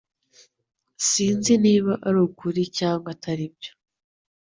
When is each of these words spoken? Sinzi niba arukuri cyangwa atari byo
Sinzi 1.07 1.53
niba 1.65 1.93
arukuri 2.07 2.61
cyangwa 2.77 3.07
atari 3.15 3.45
byo 3.55 3.71